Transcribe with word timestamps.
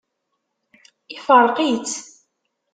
Ifṛeq-itt. 1.15 1.93